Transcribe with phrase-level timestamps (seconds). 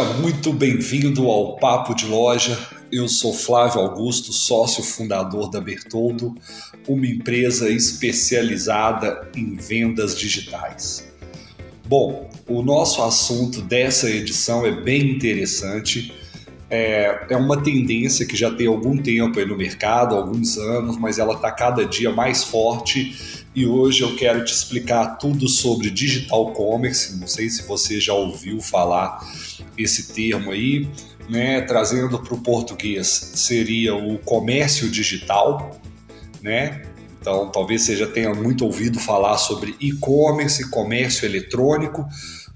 [0.00, 2.58] Seja muito bem-vindo ao Papo de Loja.
[2.90, 6.34] Eu sou Flávio Augusto, sócio fundador da Bertoldo,
[6.88, 11.06] uma empresa especializada em vendas digitais.
[11.86, 16.14] Bom, o nosso assunto dessa edição é bem interessante.
[16.70, 21.18] É, é uma tendência que já tem algum tempo aí no mercado, alguns anos, mas
[21.18, 26.52] ela está cada dia mais forte e hoje eu quero te explicar tudo sobre digital
[26.52, 27.18] commerce.
[27.18, 29.20] Não sei se você já ouviu falar
[29.82, 30.88] esse termo aí,
[31.28, 31.60] né?
[31.62, 35.80] Trazendo para o português seria o comércio digital,
[36.42, 36.82] né?
[37.20, 42.06] Então talvez você já tenha muito ouvido falar sobre e-commerce, comércio eletrônico,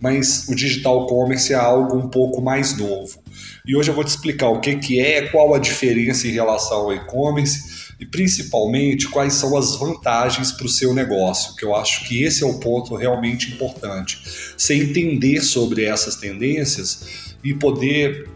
[0.00, 3.22] mas o digital commerce é algo um pouco mais novo.
[3.66, 6.78] E hoje eu vou te explicar o que, que é, qual a diferença em relação
[6.78, 7.71] ao e-commerce
[8.02, 12.42] e principalmente quais são as vantagens para o seu negócio, que eu acho que esse
[12.42, 14.20] é o ponto realmente importante.
[14.56, 18.28] Você entender sobre essas tendências e poder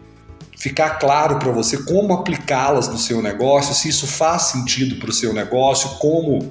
[0.57, 5.13] ficar claro para você como aplicá-las no seu negócio, se isso faz sentido para o
[5.13, 6.49] seu negócio, como,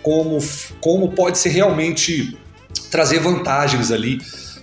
[0.00, 0.38] como,
[0.80, 2.38] como pode ser realmente
[2.92, 4.20] trazer vantagens ali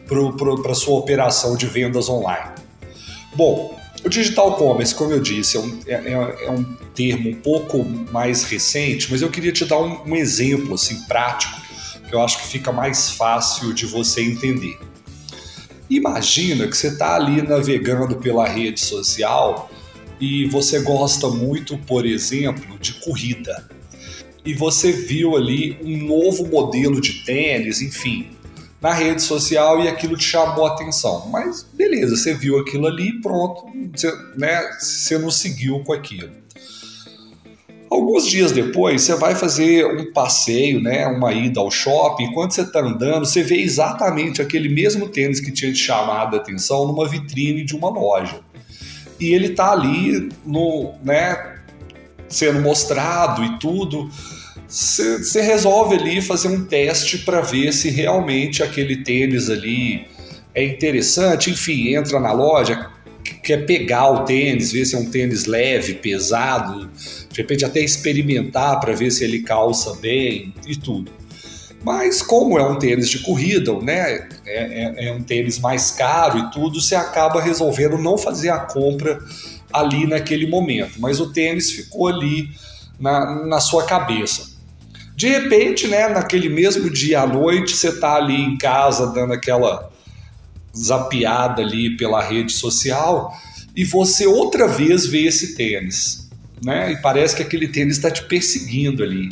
[0.08, 2.52] para a sua operação de vendas online.
[3.36, 7.36] Bom, o digital commerce, como eu disse, é um, é, é, é um termo um
[7.36, 11.62] pouco mais recente, mas eu queria te dar um, um exemplo assim prático
[12.08, 14.78] que eu acho que fica mais fácil de você entender.
[15.90, 19.70] Imagina que você está ali navegando pela rede social
[20.20, 23.68] e você gosta muito, por exemplo, de corrida.
[24.46, 28.30] E você viu ali um novo modelo de tênis, enfim,
[28.84, 31.30] na rede social e aquilo te chamou a atenção.
[31.30, 33.64] Mas beleza, você viu aquilo ali, pronto,
[33.96, 36.30] você, né, você não seguiu com aquilo.
[37.90, 42.26] Alguns dias depois, você vai fazer um passeio, né, uma ida ao shopping.
[42.26, 46.40] Enquanto você está andando, você vê exatamente aquele mesmo tênis que tinha te chamado a
[46.40, 48.42] atenção numa vitrine de uma loja.
[49.18, 51.60] E ele está ali no, né,
[52.28, 54.10] sendo mostrado e tudo
[54.74, 60.08] você resolve ali fazer um teste para ver se realmente aquele tênis ali
[60.56, 61.52] é interessante.
[61.52, 62.90] Enfim, entra na loja,
[63.44, 66.90] quer pegar o tênis, ver se é um tênis leve, pesado,
[67.30, 71.12] de repente até experimentar para ver se ele calça bem e tudo.
[71.84, 76.40] Mas como é um tênis de corrida, né, é, é, é um tênis mais caro
[76.40, 79.20] e tudo, você acaba resolvendo não fazer a compra
[79.72, 81.00] ali naquele momento.
[81.00, 82.50] Mas o tênis ficou ali
[83.00, 84.53] na, na sua cabeça.
[85.16, 89.92] De repente, né, naquele mesmo dia à noite, você está ali em casa dando aquela
[90.76, 93.32] zapiada ali pela rede social
[93.76, 96.30] e você outra vez vê esse tênis,
[96.64, 96.92] né?
[96.92, 99.32] E parece que aquele tênis está te perseguindo ali.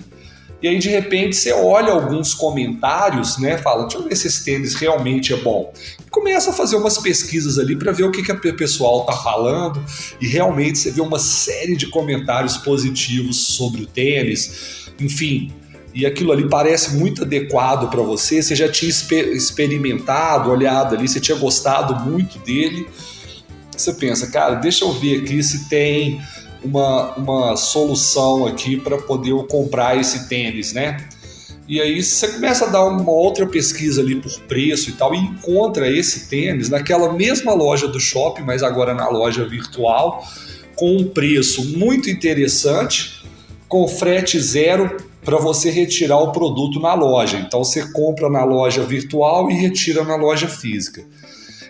[0.62, 3.58] E aí de repente você olha alguns comentários, né?
[3.58, 5.74] Fala, deixa eu ver se esse tênis realmente é bom.
[6.06, 9.14] E começa a fazer umas pesquisas ali para ver o que, que o pessoal tá
[9.14, 9.84] falando
[10.20, 14.92] e realmente você vê uma série de comentários positivos sobre o tênis.
[15.00, 15.52] Enfim,
[15.94, 21.20] e aquilo ali parece muito adequado para você, você já tinha experimentado, olhado ali, você
[21.20, 22.88] tinha gostado muito dele.
[23.76, 26.22] Você pensa, cara, deixa eu ver aqui se tem
[26.64, 30.98] uma, uma solução aqui para poder eu comprar esse tênis, né?
[31.68, 35.18] E aí você começa a dar uma outra pesquisa ali por preço e tal, e
[35.18, 40.28] encontra esse tênis naquela mesma loja do shopping, mas agora na loja virtual,
[40.76, 43.24] com um preço muito interessante,
[43.72, 47.38] com frete zero para você retirar o produto na loja.
[47.38, 51.06] Então você compra na loja virtual e retira na loja física.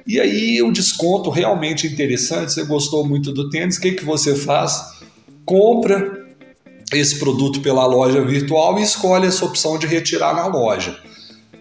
[0.07, 4.35] E aí o desconto realmente interessante, você gostou muito do tênis, o que, que você
[4.35, 4.81] faz?
[5.45, 6.25] Compra
[6.91, 10.97] esse produto pela loja virtual e escolhe essa opção de retirar na loja.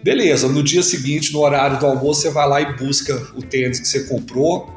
[0.03, 3.79] Beleza, no dia seguinte, no horário do almoço, você vai lá e busca o tênis
[3.79, 4.67] que você comprou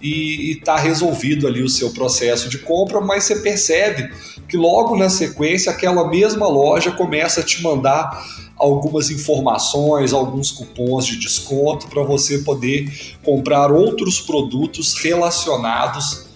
[0.00, 4.08] e está resolvido ali o seu processo de compra, mas você percebe
[4.50, 8.26] que logo na sequência aquela mesma loja começa a te mandar
[8.56, 16.26] algumas informações, alguns cupons de desconto para você poder comprar outros produtos relacionados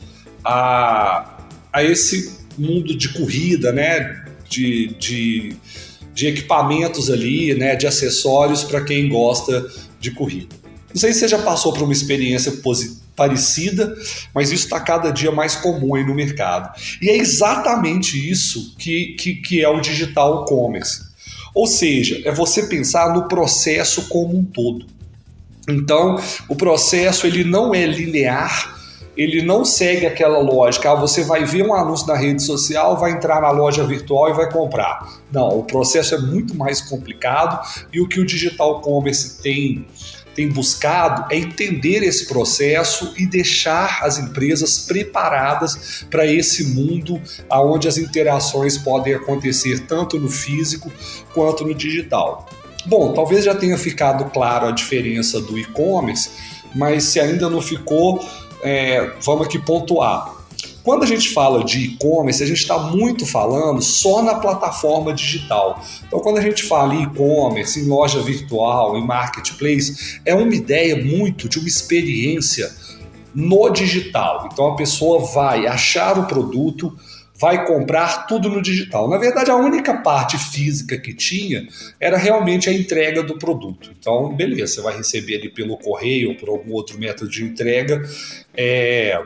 [0.44, 1.38] a,
[1.72, 4.24] a esse mundo de corrida, né?
[4.48, 5.56] De, de,
[6.14, 7.74] de equipamentos ali, né?
[7.76, 9.66] De acessórios para quem gosta
[10.00, 10.54] de corrida.
[10.94, 13.94] Não sei se você já passou por uma experiência positiva parecida,
[14.34, 16.74] mas isso está cada dia mais comum aí no mercado.
[17.00, 21.02] E é exatamente isso que, que, que é o digital commerce.
[21.54, 24.86] Ou seja, é você pensar no processo como um todo.
[25.68, 28.74] Então, o processo ele não é linear,
[29.16, 30.90] ele não segue aquela lógica.
[30.90, 34.32] Ah, você vai ver um anúncio na rede social, vai entrar na loja virtual e
[34.32, 35.08] vai comprar.
[35.32, 39.86] Não, o processo é muito mais complicado e o que o digital commerce tem
[40.34, 47.20] tem buscado é entender esse processo e deixar as empresas preparadas para esse mundo
[47.50, 50.92] onde as interações podem acontecer tanto no físico
[51.32, 52.48] quanto no digital.
[52.86, 56.30] Bom, talvez já tenha ficado claro a diferença do e-commerce,
[56.74, 58.22] mas se ainda não ficou,
[58.62, 60.43] é, vamos aqui pontuar.
[60.84, 65.82] Quando a gente fala de e-commerce, a gente está muito falando só na plataforma digital.
[66.06, 70.94] Então, quando a gente fala em e-commerce, em loja virtual, em marketplace, é uma ideia
[71.02, 72.70] muito de uma experiência
[73.34, 74.46] no digital.
[74.52, 76.94] Então, a pessoa vai achar o produto,
[77.34, 79.08] vai comprar tudo no digital.
[79.08, 81.66] Na verdade, a única parte física que tinha
[81.98, 83.90] era realmente a entrega do produto.
[83.98, 88.02] Então, beleza, você vai receber ali pelo correio ou por algum outro método de entrega.
[88.54, 89.18] É,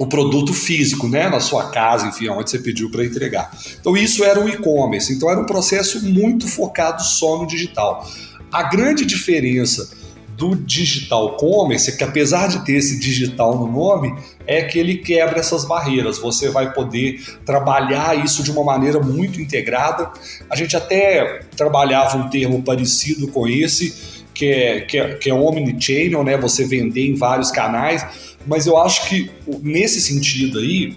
[0.00, 3.50] o produto físico, né, na sua casa, enfim, onde você pediu para entregar.
[3.78, 5.12] Então isso era o e-commerce.
[5.12, 8.08] Então era um processo muito focado só no digital.
[8.50, 9.90] A grande diferença
[10.38, 14.14] do digital commerce é que apesar de ter esse digital no nome,
[14.46, 16.16] é que ele quebra essas barreiras.
[16.16, 20.10] Você vai poder trabalhar isso de uma maneira muito integrada.
[20.48, 25.34] A gente até trabalhava um termo parecido com esse, que é, que é, que é
[25.34, 26.38] omnichannel, né?
[26.38, 29.30] Você vender em vários canais mas eu acho que
[29.62, 30.96] nesse sentido aí,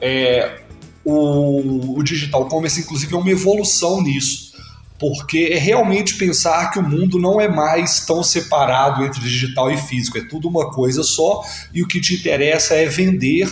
[0.00, 0.60] é,
[1.04, 4.50] o, o digital commerce, inclusive, é uma evolução nisso.
[4.98, 9.78] Porque é realmente pensar que o mundo não é mais tão separado entre digital e
[9.78, 13.48] físico, é tudo uma coisa só e o que te interessa é vender,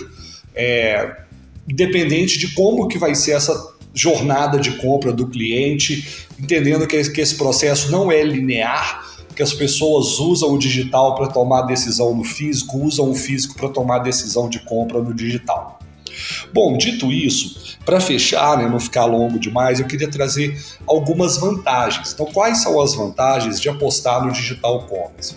[0.54, 1.22] é,
[1.66, 7.20] independente de como que vai ser essa jornada de compra do cliente, entendendo que, que
[7.22, 9.07] esse processo não é linear,
[9.38, 13.68] que as pessoas usam o digital para tomar decisão no físico, usam o físico para
[13.68, 15.78] tomar decisão de compra no digital.
[16.52, 22.12] Bom, dito isso, para fechar, né, não ficar longo demais, eu queria trazer algumas vantagens.
[22.12, 25.36] Então, quais são as vantagens de apostar no digital commerce?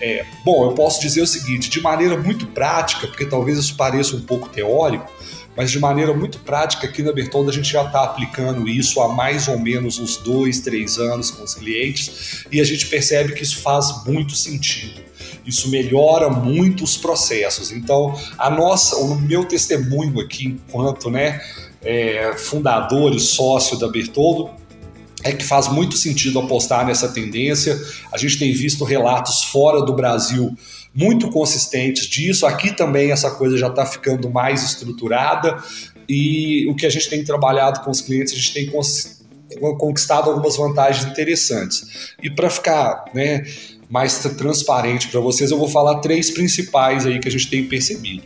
[0.00, 4.16] É, bom, eu posso dizer o seguinte, de maneira muito prática, porque talvez isso pareça
[4.16, 5.10] um pouco teórico,
[5.56, 9.08] mas de maneira muito prática aqui na Bertolda a gente já está aplicando isso há
[9.12, 13.42] mais ou menos uns dois, três anos com os clientes e a gente percebe que
[13.42, 15.02] isso faz muito sentido.
[15.44, 17.72] Isso melhora muito os processos.
[17.72, 21.40] Então, a nossa, o meu testemunho aqui enquanto né,
[21.82, 24.50] é, fundador e sócio da Bertoldo
[25.22, 27.78] é que faz muito sentido apostar nessa tendência.
[28.12, 30.54] A gente tem visto relatos fora do Brasil
[30.94, 32.46] muito consistentes disso.
[32.46, 35.62] Aqui também essa coisa já está ficando mais estruturada
[36.08, 38.70] e o que a gente tem trabalhado com os clientes, a gente tem
[39.78, 42.14] conquistado algumas vantagens interessantes.
[42.22, 43.44] E para ficar né,
[43.88, 48.24] mais transparente para vocês, eu vou falar três principais aí que a gente tem percebido.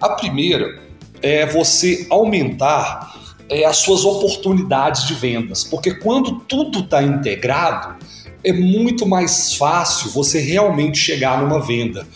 [0.00, 0.80] A primeira
[1.22, 3.19] é você aumentar
[3.50, 7.96] é, as suas oportunidades de vendas, porque quando tudo está integrado,
[8.42, 12.06] é muito mais fácil você realmente chegar numa venda.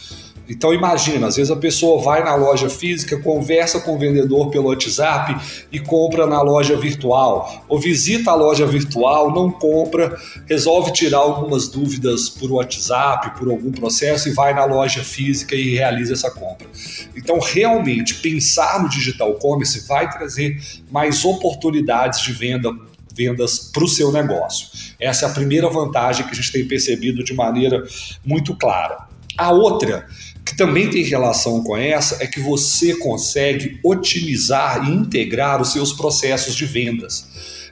[0.48, 4.68] Então imagina, às vezes a pessoa vai na loja física, conversa com o vendedor pelo
[4.68, 5.36] WhatsApp
[5.72, 11.68] e compra na loja virtual, ou visita a loja virtual, não compra, resolve tirar algumas
[11.68, 16.68] dúvidas por WhatsApp, por algum processo e vai na loja física e realiza essa compra.
[17.16, 20.60] Então realmente pensar no digital commerce vai trazer
[20.90, 22.70] mais oportunidades de venda
[23.16, 24.68] vendas para o seu negócio.
[24.98, 27.84] Essa é a primeira vantagem que a gente tem percebido de maneira
[28.24, 29.06] muito clara.
[29.36, 30.06] A outra,
[30.54, 35.92] que também tem relação com essa, é que você consegue otimizar e integrar os seus
[35.92, 37.26] processos de vendas.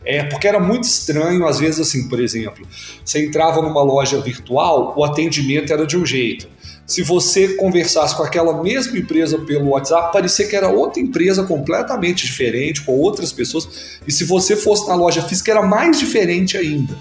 [0.04, 2.66] É, porque era muito estranho, às vezes, assim, por exemplo,
[3.04, 6.48] você entrava numa loja virtual, o atendimento era de um jeito
[6.84, 12.26] se você conversasse com aquela mesma empresa pelo WhatsApp, parecia que era outra empresa completamente
[12.26, 16.94] diferente, com outras pessoas, e se você fosse na loja física, era mais diferente ainda.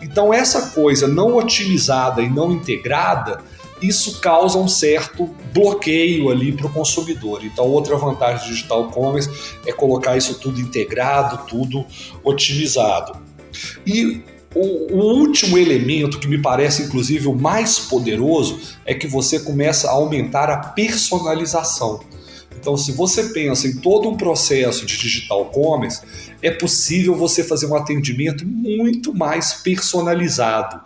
[0.00, 3.40] Então, essa coisa não otimizada e não integrada,
[3.82, 7.44] isso causa um certo bloqueio ali para o consumidor.
[7.44, 9.30] Então, outra vantagem do digital commerce
[9.66, 11.84] é colocar isso tudo integrado, tudo
[12.22, 13.20] otimizado.
[13.86, 14.22] E
[14.54, 19.92] o, último elemento que me parece, inclusive, o mais poderoso é que você começa a
[19.92, 22.00] aumentar a personalização.
[22.54, 26.02] Então, se você pensa em todo um processo de digital commerce,
[26.42, 30.80] é possível você fazer um atendimento muito mais personalizado.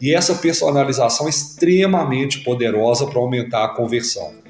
[0.00, 4.42] E essa personalização é extremamente poderosa para aumentar a conversão.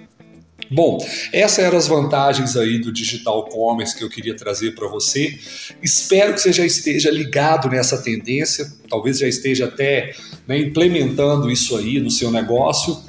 [0.70, 0.96] Bom,
[1.32, 5.38] essas eram as vantagens aí do digital commerce que eu queria trazer para você.
[5.82, 10.14] Espero que você já esteja ligado nessa tendência, talvez já esteja até
[10.48, 13.02] né, implementando isso aí no seu negócio.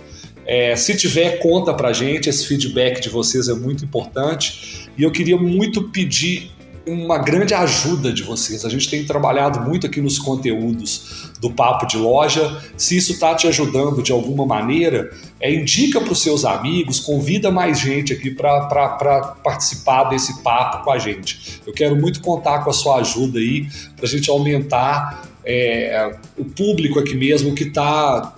[0.46, 4.90] É, se tiver, conta para gente, esse feedback de vocês é muito importante.
[4.98, 6.52] E eu queria muito pedir
[6.86, 8.66] uma grande ajuda de vocês.
[8.66, 12.62] A gente tem trabalhado muito aqui nos conteúdos do Papo de Loja.
[12.76, 15.10] Se isso está te ajudando de alguma maneira,
[15.40, 20.92] é, indica para os seus amigos, convida mais gente aqui para participar desse papo com
[20.92, 21.62] a gente.
[21.66, 26.44] Eu quero muito contar com a sua ajuda aí para a gente aumentar é, o
[26.44, 28.36] público aqui mesmo que está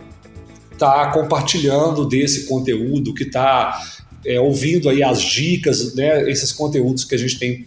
[0.78, 3.80] tá compartilhando desse conteúdo, que está
[4.26, 7.66] é, ouvindo aí as dicas, né, esses conteúdos que a gente tem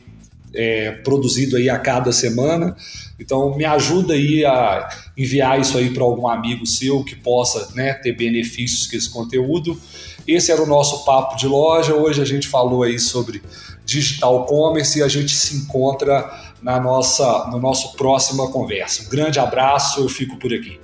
[0.55, 2.77] é, produzido aí a cada semana.
[3.19, 7.95] Então me ajuda aí a enviar isso aí para algum amigo seu que possa né,
[7.95, 9.81] ter benefícios com esse conteúdo.
[10.27, 11.95] Esse era o nosso papo de loja.
[11.95, 13.43] Hoje a gente falou aí sobre
[13.85, 16.31] digital commerce e a gente se encontra
[16.63, 19.05] na nossa no nosso próxima conversa.
[19.05, 20.79] Um grande abraço, eu fico por aqui.